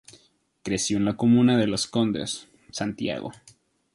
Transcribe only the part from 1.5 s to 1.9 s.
de Las